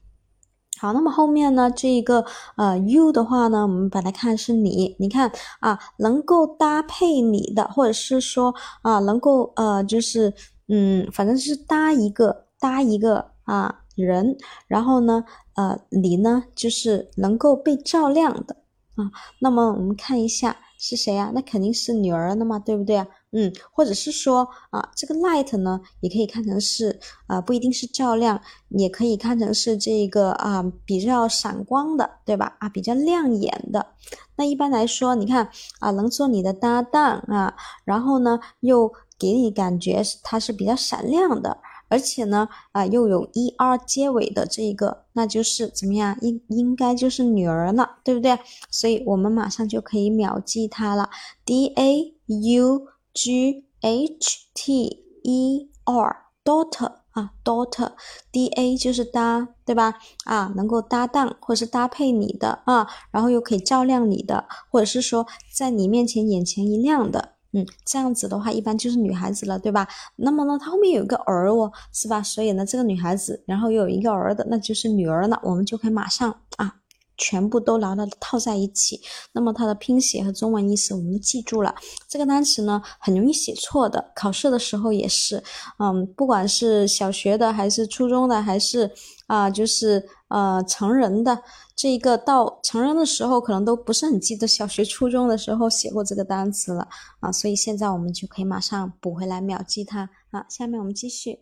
[0.78, 2.24] 好，那么后面呢，这一个
[2.56, 10.32] 呃 U 的话呢，我们把它看是你，你看啊，能够搭配你的，或者是说啊，能够呃，就是
[10.68, 14.36] 嗯，反正是搭一个搭一个啊人，
[14.68, 18.56] 然后呢，呃，你呢就是能够被照亮的
[18.96, 19.10] 啊。
[19.40, 20.56] 那么我们看一下。
[20.86, 21.32] 是谁呀？
[21.34, 23.06] 那肯定是女儿的嘛，对不对啊？
[23.32, 32.58] 嗯，或者是说啊，这个 light 呢，也可以看成是啊，不一定是照亮，也可以看成是这个啊，比较闪光的，对吧？
[32.60, 33.94] 啊，比较亮眼的。
[34.36, 35.48] 那一般来说，你看
[35.80, 37.54] 啊，能做你的搭档啊，
[37.86, 41.56] 然后呢，又给你感觉它是比较闪亮的。
[41.88, 46.16] 而且呢，啊，又有 e r 结尾的这一个，那就是怎么样？
[46.20, 48.38] 应应该就是女儿了，对不对？
[48.70, 51.10] 所以我们马上就可以秒记它了
[51.44, 59.94] ，d a u g h t e r，daughter 啊，daughter，d a 就是搭，对吧？
[60.24, 67.33] 啊，能够搭档或者是搭配你的啊，然后又可以照亮你的，或者是说在你面前眼前一亮的。
[67.56, 69.86] 嗯，这样子的话，一般就是女孩子了，对吧？
[70.16, 72.20] 那么呢，她后面有一个儿哦，是吧？
[72.20, 75.40] 所以呢，这个女孩子，然后又有一个儿的，那就是女儿了。
[75.44, 76.74] 我们就可以马上啊，
[77.16, 79.00] 全部都牢牢的套在一起。
[79.32, 81.72] 那么它的拼写和中文意思我们都记住了。
[82.08, 85.40] 这个单词呢，很容易写错的，考试的时候也是。
[85.78, 88.90] 嗯，不管是小学的，还是初中的，还是
[89.28, 91.40] 啊，就是呃成人的。
[91.84, 96.88] 这一个到成人的时候，可能都不是很记得小学、初中的时候写过这个单词了
[97.20, 100.46] 啊，所以现在我们就可以马上补回来，秒记它啊。
[100.48, 101.40] 下面我们继续。